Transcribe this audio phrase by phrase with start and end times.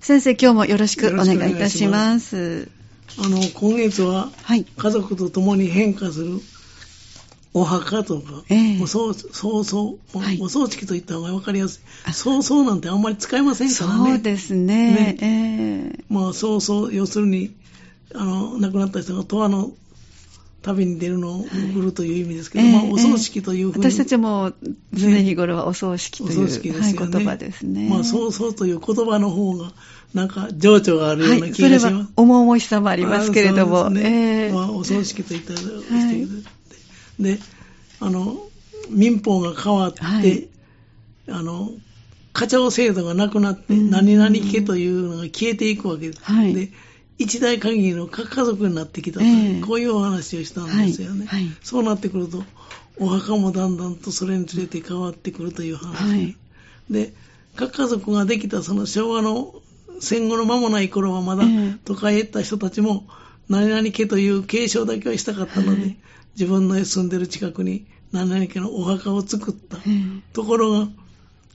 [0.00, 2.68] 先生、今日もよろしくお願いいたします。
[3.18, 6.40] あの、今月は、家族と共に変化する
[7.52, 12.12] お墓とか、えー、お葬そうそう、はい、お葬式といった方が分かりやすい。
[12.12, 14.10] そうそうなんてあんまり使いませんからね。
[14.14, 14.92] そうですね。
[14.92, 17.54] ねえー、まあ、そうそう、要するに、
[18.14, 19.72] あの、亡くなった人が十和の
[20.62, 21.44] 旅に出るのを
[21.74, 24.52] 送るという意味ですけど、はい、まあ、お葬式というふうに、私たちも
[24.92, 27.88] 常日頃はお葬式という、ね、言葉ですね。
[27.88, 29.72] まあ、そうそうという言葉の方が、
[30.14, 31.86] なんか情緒があるような気がします。
[31.86, 33.90] はい、それは重々しさもありますけれども。
[33.90, 34.48] ね。
[34.48, 36.26] えー、まあ、お葬式といったら、はい、
[37.22, 37.38] で、
[38.00, 38.38] あの、
[38.90, 40.48] 民法が変わって、はい、
[41.28, 41.70] あの、
[42.32, 46.22] 課長制度がなくなって、何々家というのが消えていくわけです。
[46.22, 46.70] はい、で
[47.18, 52.44] 一代限りの核家族になってきたと、えー、こういうお話をしたんですよね、はいはい、そうなってくると、
[52.98, 56.36] お墓もだんだんとそれにつれて変わってくるという話、はい、
[56.90, 57.12] で
[57.56, 59.54] 核家族ができたその昭和の
[60.00, 61.44] 戦後の間もない頃はまだ
[61.84, 63.04] 都会へ行った人たちも
[63.48, 65.96] 何々家という継承だけはしたかったので、
[66.34, 69.78] 自分の住んでる近くに何々家のお墓を作った、
[70.32, 70.88] ところが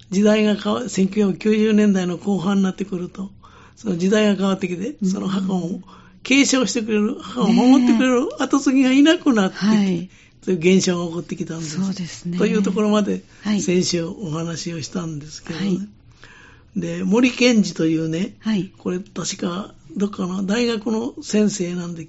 [0.09, 3.31] 時代が変わ1990年代の後半になってくると
[3.75, 5.81] その時代が変わってきて、その墓を
[6.23, 10.09] 継承してくれる、墓を守ってくれる後継ぎがいなくなってきて、はい、
[10.43, 11.83] という現象が起こってきたんです。
[11.83, 12.38] そうですね。
[12.38, 15.65] というところまで、先週お話をしたんですけどね。
[15.65, 22.08] はい、で、森健二というね、はい、これ確か、どっかの大学の先生なんで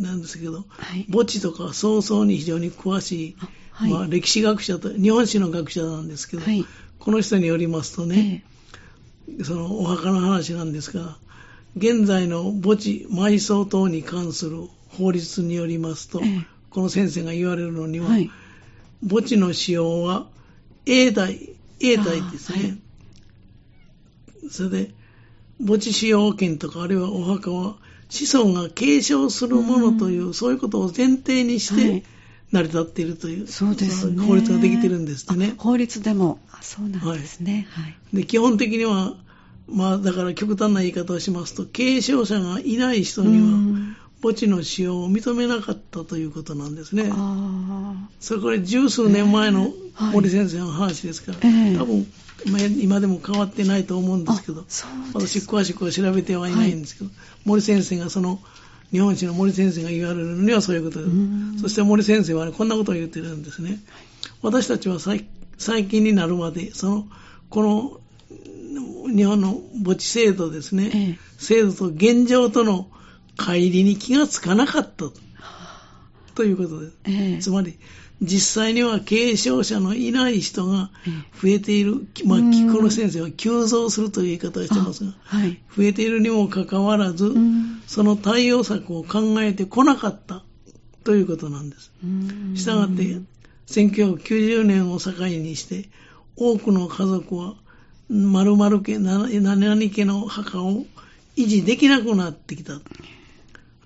[0.00, 0.64] なんですけど、
[1.10, 3.36] 墓地とか早々に非常に詳しい、
[3.88, 6.42] まあ、歴史学者と、日本史の学者なんですけど、
[6.98, 8.55] この人によりますとね、えー
[9.42, 11.16] そのお墓の話なんですが、
[11.76, 18.30] 現在の墓地、埋葬等に関する法律によりますと、ええ、この先生が言われるのには、はい、
[19.08, 20.26] 墓地の使用は
[20.86, 22.62] A 代、A 代ですね。
[22.62, 22.68] は
[24.46, 24.94] い、それで、
[25.60, 27.76] 墓地使用権とか、あるいはお墓は
[28.08, 32.04] 子孫が継承するものという、うそういうことを前提にして、
[32.52, 35.54] 成り立っているという、そうですね、法律ができてるんですってね。
[35.58, 37.66] 法律でも、あそうなんですね。
[37.70, 39.14] はい、で基本的には、
[39.68, 47.12] まあ、だから極端な言い方をしますと、継承者がいない人には、墓地の使用を認めなかったということなんですね。
[48.20, 49.72] それこれ十数年前の
[50.12, 52.06] 森先生の話ですから、えー、多分
[52.80, 54.64] 今でも変わってないと思うんですけど、
[55.14, 58.40] 私詳しくは調べてはいないんですけど、はい、森先生がその
[58.92, 61.62] 日本史の森先生が言われるのにはそういうことです。
[61.62, 63.78] そして森先生は、ね、こんなことを言ってるんですね。
[64.42, 65.26] 私たちは最
[65.86, 67.06] 近になるまで、その、
[67.48, 68.00] この
[69.14, 72.88] 日本の墓地制度ですね、ええ、制度と現状との
[73.36, 75.06] 乖離に気がつかなかった
[76.36, 76.96] ということです。
[77.06, 77.76] え、つまり、
[78.20, 80.90] 実際には継承者のいない人が
[81.42, 87.34] 増えている、まあ、この先生は急増するという言い方をしてますが、はい、増えているにもかかわらず、
[87.86, 90.44] その対応策を考えてこなかった
[91.04, 91.90] ということなんです。
[92.54, 93.20] したがって、
[93.66, 95.88] 1990年を境にして、
[96.36, 97.54] 多くの家族は
[98.10, 100.84] 〇〇家、何々家の墓を
[101.36, 102.80] 維持できなくなってきた。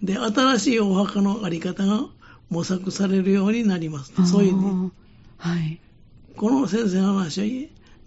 [0.03, 2.09] で、新しいお墓のあり方が
[2.51, 4.13] 模索されるようになります。
[4.27, 4.91] そういうね。
[5.39, 5.81] はい。
[6.37, 7.47] この先生の話は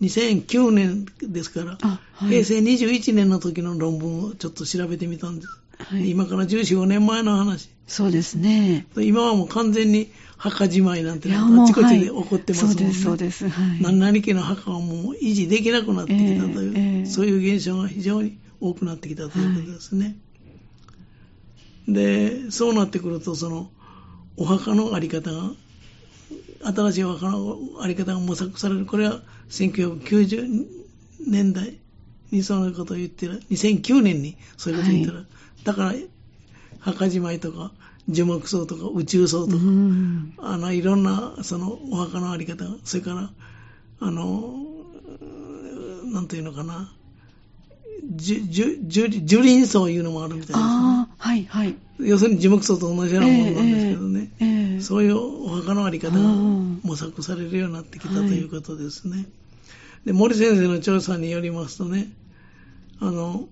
[0.02, 5.48] 2009年ですから、はい、平成21年の時の論文をちょっと調べてみたんです。
[5.80, 7.70] はい、今から14、5年前の話。
[7.88, 8.88] そうですね。
[8.98, 12.86] 今はもう完全に墓じまいなんてあちこちで起こってますもんね。
[12.86, 13.62] はい、そうです、そうです。
[13.62, 20.18] はい、何々家の墓はもう維持できなくなってきたという、えーえー、そういう現象が非常に多くなってきたということですね。
[21.88, 23.70] はい、で、そうなってくると、その、
[24.38, 25.52] お墓のあり方が、
[26.64, 28.86] 新しいお墓のあり方が模索される。
[28.86, 30.66] これは1990
[31.28, 31.78] 年代
[32.32, 33.42] にそういうことを言ってる。
[33.52, 35.24] 2009年にそういうことを言ったら、
[35.64, 35.94] だから、
[36.80, 37.72] 墓じまいとか、
[38.10, 39.58] 樹木葬とか宇宙葬とか、
[40.40, 43.32] あの、いろんな、その、お墓のあり方、それから、
[44.00, 44.66] あの、
[46.06, 46.92] なんていうのかな、
[48.06, 50.66] 樹林葬いうのもあるみたいですね。
[50.66, 51.76] あはいはい。
[52.00, 54.32] 要するに樹木葬と同じようなものなんですけどね。
[54.40, 59.18] えーえー、そういうお墓のあり方が模索されるようになってきたということですね。
[59.18, 59.26] はい、
[60.06, 62.12] で、森先生の調査によりますとね、
[63.00, 63.48] あの、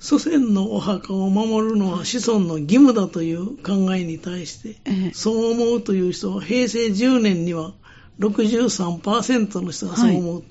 [0.00, 7.72] 祖先のお墓を守るのは子孫の義務だという考えに対して、ええ、そう思うという人は平成10年には
[8.18, 10.44] 63%の人がそう思う、はい。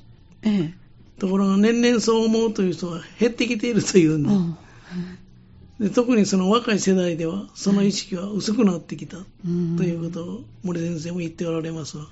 [0.43, 0.73] え、
[1.19, 4.29] ところが年々そう思うという人は減ってきているというんで
[5.83, 12.09] で特にその若い世代ではその意識は薄くなってきたということを森先生も言っておられますわ、は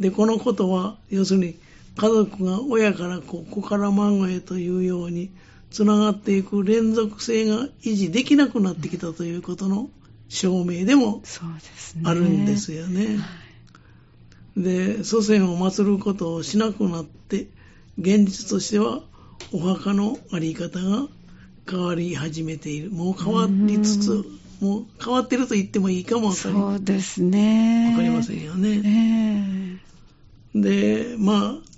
[0.00, 1.58] い、でこのことは要するに
[1.98, 5.32] 家族が親から子、子から孫へというように、
[5.70, 9.90] つながっていく連続性が維持できなくなってきたということの
[10.28, 11.22] 証明でも
[12.04, 13.18] あるんですよね。
[14.56, 17.48] で、祖先を祀ることをしなくなって、
[17.98, 19.02] 現実としては
[19.52, 21.08] お墓のあり方が
[21.68, 22.90] 変わり始めている。
[22.90, 24.24] もう変わりつつ、
[24.60, 27.90] もう変わってると言ってもいいかもわかりそうですね。
[27.92, 29.78] わかりませんよね。
[30.54, 31.68] えー、で、まあ、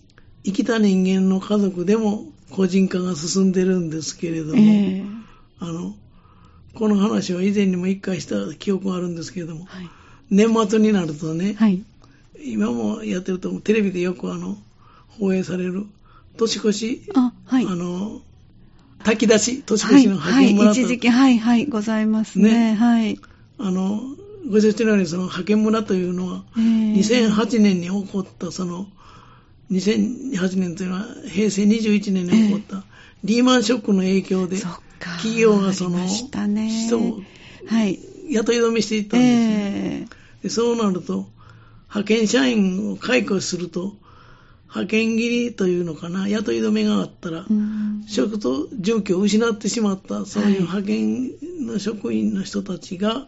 [0.44, 5.04] 生きた人間の家族でも個人化が進んでるんですけれども、えー、
[5.58, 5.94] あの、
[6.74, 9.90] この話は以前にも一回した記憶があるんですけれども、はい、
[10.30, 11.82] 年末になるとね、はい、
[12.42, 14.56] 今もやってるとテレビでよくあの、
[15.18, 15.86] 放映される、
[16.36, 18.22] 年越し、あ、はい、あの、
[19.04, 22.72] 炊き出し、年越しの派遣村と、はい、一時期、はいはい、ございますね。
[22.72, 22.74] ね。
[22.74, 23.18] はい。
[23.58, 24.00] あの、
[24.50, 28.86] ご説明のようにその派遣村というのは、2008年に起こったその、
[29.70, 32.84] 2008年というのは平成21年に起こった、
[33.24, 34.58] リーマンショックの影響で、
[34.98, 37.20] 企業がその人を
[38.28, 40.08] 雇い止めしていったんですね。
[40.42, 41.26] でそうなると、
[41.88, 43.94] 派遣社員を解雇すると、
[44.70, 47.44] 派遣切りというのかな、雇い止めがあったら、
[48.06, 51.30] 職と住居を失ってしまった、そういう派遣
[51.66, 53.26] の職員の人たちが、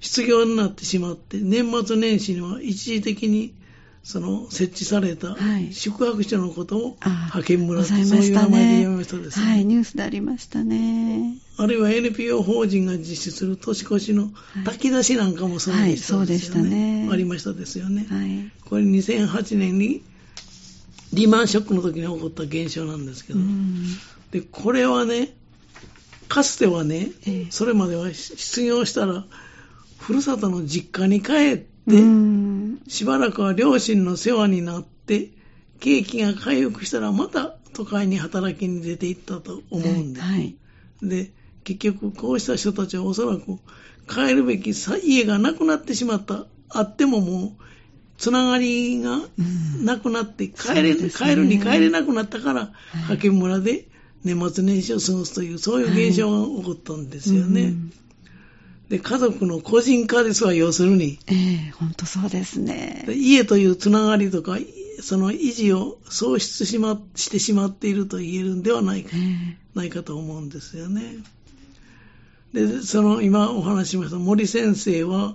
[0.00, 3.54] 失業になってしまって、年末年始には一時的に
[4.02, 5.34] その設置された
[5.70, 9.46] 宿泊所のことを派遣村って、そういう名前で読みましたですね。
[9.46, 11.38] はい、ニュースでありましたね。
[11.56, 14.30] あるいは NPO 法人が実施する年越しの
[14.64, 16.18] 炊き出しなんかもそうでしたね。
[16.18, 17.08] はい、そうでしたね。
[17.10, 18.06] ありましたですよね。
[18.10, 20.02] はい、これ2008年に
[21.14, 23.38] リーマンショックの時に起こった現象なんですけど、
[24.30, 25.34] で、これはね、
[26.28, 29.24] かつてはね、えー、それまでは失業したら、
[29.98, 31.70] ふるさとの実家に帰って、
[32.88, 35.30] しばらくは両親の世話になって、
[35.80, 40.20] 景気が回復したらまた都会に働きに出ていったと思うんで。
[40.20, 40.26] す。
[40.26, 40.56] はい、
[41.02, 41.30] で、
[41.64, 43.58] 結局こうした人たちはおそらく
[44.08, 44.70] 帰るべき
[45.02, 46.46] 家がなくなってしまった。
[46.70, 47.64] あってももう
[48.18, 49.20] つながりが
[49.82, 53.86] なくなって、帰れ、ね、帰るに帰れなくなったから、派遣村で
[54.24, 57.62] 年末年始を過ごすという、そういう現象が起こったんですよね。
[57.62, 57.92] はいうん、
[58.88, 61.18] で、家族の個人化ですわ、要するに。
[61.26, 63.04] ええー、本当そうですね。
[63.08, 64.58] 家というつながりとか、
[65.02, 71.16] その維持を喪失し,、ま、してしまっていると言えるんではないか、えー、ないかと思うんですよね。
[72.54, 75.34] で、その今お話ししました森先生は、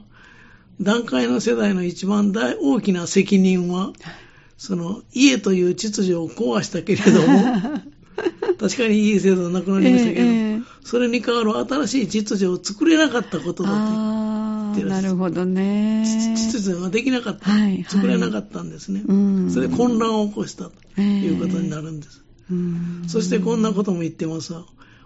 [0.81, 3.91] 段階の世代の一番大大きな責任は、
[4.57, 7.81] その家という秩序を壊したけれども、
[8.59, 13.69] 確かにいい制度はなくなりましたけど、えー、それに代わる新しい秩序を作れなかったことだ
[14.71, 16.03] ってなるほどね。
[16.35, 19.03] 秩序ができなかった、はいはい、作れなかったんですね、
[19.49, 20.65] それで混乱を起こした
[20.95, 22.23] ということになるんです。
[22.51, 24.53] えー、そしてこんなことも言ってます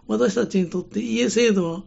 [0.07, 1.83] 私たちにとって家制度は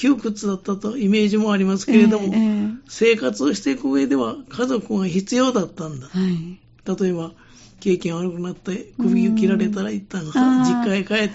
[0.00, 6.06] 窮屈だったとイメージもありますけれども、えー、生活をしていく上では家族が必要だったんだ。
[6.06, 6.58] はい、
[7.02, 7.32] 例えば、
[7.80, 10.32] 経験悪くなって首を切られたら一旦実
[10.86, 11.34] 家へ帰って、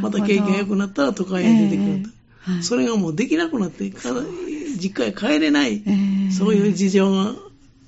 [0.00, 2.08] また経験良くなったら都会へ出てくると。
[2.48, 3.90] えーはい、それがもうできなくなって、
[4.80, 7.34] 実家へ帰れない、えー、そういう事情が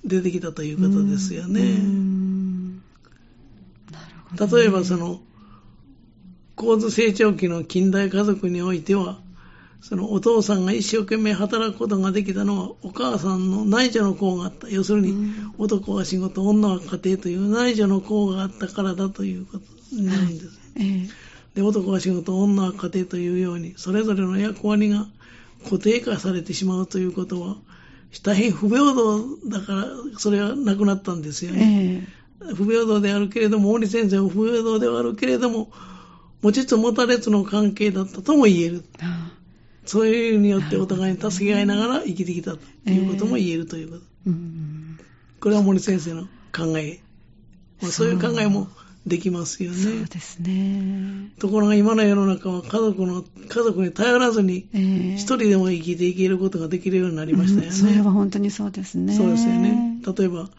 [0.04, 1.62] 出てきたということですよね。
[4.38, 5.22] 例えばその、
[6.56, 9.18] 高度成長期の近代家族においては、
[9.82, 14.68] そのお父さんが一生懸命働くことができたのはお母さんの内助の功があった。
[14.68, 19.64] 要するに、男は仕事、女は家庭という内助の功があったからだということ
[19.96, 20.46] になるんです。
[20.46, 21.10] はい、
[21.54, 25.06] で、男は仕事、女は家庭というように、それぞれの役割が
[25.64, 27.56] 固定化されてしまうということは、
[28.22, 29.86] 大変不平等だから、
[30.18, 32.06] それはなくなったんですよね。
[32.42, 35.72] えー、不平等であるけれども、森先生は不平等ではあるけれども、
[36.42, 38.84] 持ちつ持たれつの関係だったとも言える。
[39.84, 42.58] そういうによってお互いに助け合いながら生きてきたと
[42.90, 44.02] いうことも言えるということ。
[44.26, 46.22] えー、これは森先生の
[46.54, 47.00] 考え。
[47.80, 48.68] まあ、そういう考えも
[49.06, 49.76] できますよね。
[49.76, 51.30] そうですね。
[51.38, 57.66] ところが今の世の中は家族の、家族に頼らずに、一人でも生きていけることができるようになりましたよね。
[57.68, 59.14] うん、それは本当にそうですね。
[59.14, 60.00] そうですよね。
[60.16, 60.50] 例えば、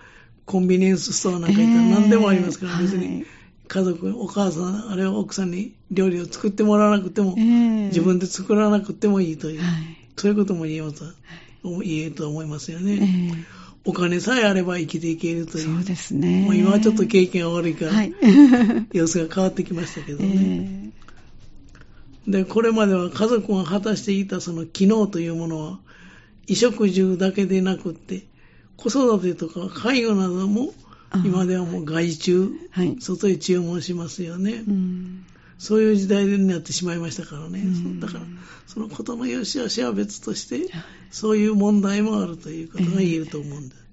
[0.45, 3.05] コンビニエンスストアなんか行ったら何でもありますから、別に。
[3.05, 3.25] はい
[3.71, 11.11] 家族、お母さん、あるいは奥さんに料理を作ってもらわなくても、えー、自分で作らなくてもいいという、はい、そういうことも言えます、は
[11.63, 12.95] い、言えると思いますよね。
[12.95, 13.45] えー、
[13.85, 15.73] お金さえあれば生きていけるという。
[15.77, 16.43] そうですね。
[16.43, 18.13] もう今はちょっと経験が悪いから、はい、
[18.91, 20.91] 様子が変わってきましたけどね。
[22.27, 25.79] えー、で、これまでは家族が果たしていたその機能というものは、
[26.47, 28.25] 衣食住だけでなくって、
[28.75, 30.73] 子育てとか介護なども
[31.25, 34.63] 今ではもう外注、はい、外へ注文しますよね。
[34.67, 35.25] うん
[35.61, 37.61] そういう時代になってしまいましたからね。
[37.99, 38.21] だから、
[38.65, 40.73] そのことの良し悪しは別として、
[41.11, 43.85] そういう問題もあるということが言えると思うんです。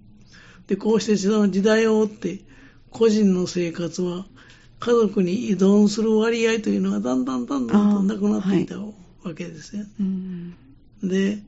[0.66, 2.40] で、こうしてその時代を追って、
[2.88, 4.24] 個人の生活は
[4.80, 9.84] 家族に依存する割合というのがだんだんだんだんとなくなっていたわけですよ。
[11.02, 11.42] で、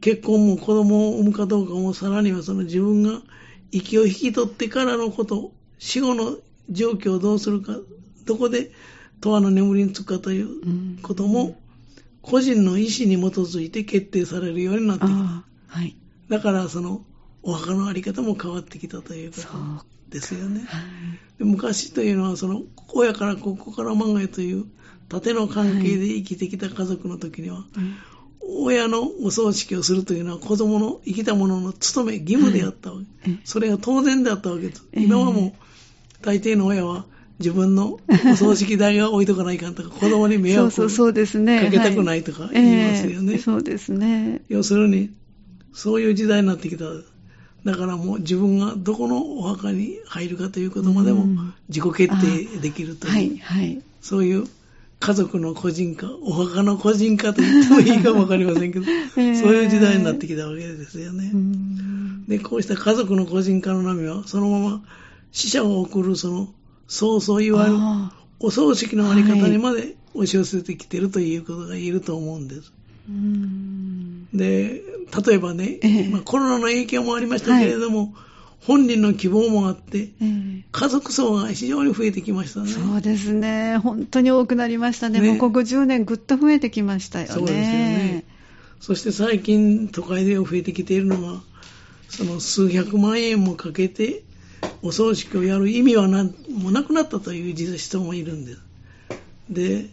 [0.00, 3.22] 結婚も子供を産むかどうかもさらにはその自分が
[3.70, 6.36] 息を引き取ってからのこと、死後の
[6.70, 7.76] 状況をどうするか、
[8.24, 8.70] どこで
[9.20, 11.58] 永遠の眠りにつくかということも、
[12.22, 15.14] 個人の意思に基づいて決定されるようになってきた。
[15.14, 15.96] はい、
[16.28, 17.02] だからその
[17.42, 19.48] お墓のあり方も変わってきたということ
[20.08, 20.64] ですよね。
[20.66, 22.62] はい、昔というのはその
[22.94, 24.66] 親からここから孫へという
[25.08, 27.64] 縦の関係で生きてきた家族の時には、はい
[28.40, 33.30] 親のお葬式をするというのは子供の生きた者の務め、義務であったわけ。
[33.30, 34.84] はい、それが当然であったわけです。
[34.94, 35.52] 今はもう、
[36.24, 37.04] 大抵の親は
[37.38, 37.98] 自分の
[38.32, 43.38] お葬式代が置いとかないかんとか、子供に迷惑をかけたくないとか言いますよね。
[43.38, 44.42] そうですね。
[44.48, 45.10] 要するに、
[45.72, 46.84] そういう時代になってきた。
[47.64, 51.26] だからもう自分がどこのお墓に入るかということまでも
[51.68, 54.46] 自己決定できるという、はいはい、そういう
[55.04, 58.86] 家族の個人化、お墓の個人化と言ってもいいかもわかりませんけど、
[59.20, 61.30] えー、そういう時代になってきたわけですよね。
[62.26, 64.82] で、こうした家族の個人化の波は、そのまま
[65.30, 66.48] 死者を送る、その、
[66.88, 67.78] そうそういわゆる
[68.40, 72.72] お葬式のあり方にまで押し寄せてきてるということが言えると思うんです。
[74.32, 74.82] で、
[75.26, 78.10] 例えばね、えー、まあ、コロナの影響もありましたけれども、はい
[78.66, 82.68] 本人の希望もあって、えー、家族層が非常に増えてきましたね。
[82.68, 83.76] そうですね。
[83.76, 85.20] 本当に多くなりましたね。
[85.20, 87.32] ねもうここ10年ぐっと増えてきましたよね。
[87.32, 88.24] そうですよね。
[88.80, 91.42] そして最近都会で増えてきているのが、
[92.08, 94.22] その数百万円もかけて
[94.82, 98.60] お葬式をやる意味はなもうなくなったという人もいるんです。
[99.50, 99.86] で、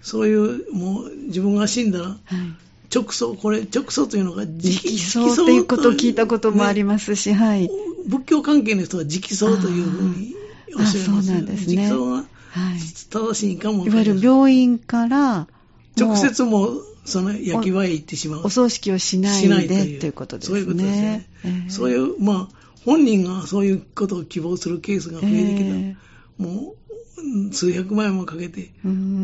[0.00, 2.18] そういう、もう自分が死んだら、はい
[2.94, 7.70] 直葬、これ、直葬というのが直葬ということを聞いたこともありますし、ね、はい。
[8.06, 10.34] 仏教関係の人は直葬というふうに
[10.76, 11.88] おっしゃいますそうなんですね。
[11.88, 12.24] 直葬が
[13.10, 15.46] 正しいかもいわゆる病院から
[15.98, 16.70] 直接も
[17.04, 18.42] その焼き場へ行ってしまう。
[18.44, 20.60] お葬式をしないでということですね。
[20.60, 21.28] そういうことですね。
[21.44, 25.66] えー、そういう、まあ、本人がそういうことを希望するケースが増えてきた。
[25.66, 26.74] えー、も
[27.50, 28.70] う、数百万円もかけて、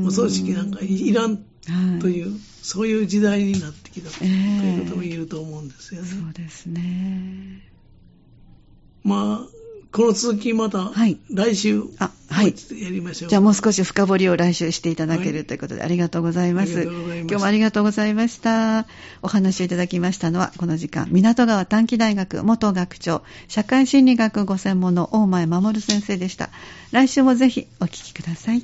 [0.07, 1.39] お葬式なんかいらん
[2.01, 6.09] という、はい、そういう時代になってきたということも言えると思うんですよね。
[6.09, 7.63] そうですね。
[9.05, 9.59] まあ、
[9.91, 10.93] この続きまた、
[11.31, 12.55] 来週、あ、はい。
[12.79, 13.31] やりましょう。
[13.31, 16.83] じゃあもう少し深掘りを来週していただけるということで、ありがとうございます。
[16.83, 18.87] 今日もありがとうございました。
[19.23, 26.51] お話をいただきましたのは、この時間、港川短期大学元学長、社会心理学ご専門の大前守先生でした。
[26.93, 28.63] 来週もぜひお聞きください。